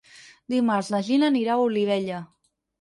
[0.53, 2.27] Dimarts na Gina anirà a Olivella.